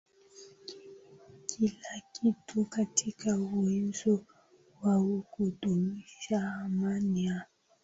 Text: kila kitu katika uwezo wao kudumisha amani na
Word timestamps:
kila 1.45 1.99
kitu 2.11 2.65
katika 2.65 3.37
uwezo 3.37 4.25
wao 4.81 5.23
kudumisha 5.31 6.49
amani 6.65 7.25
na 7.27 7.45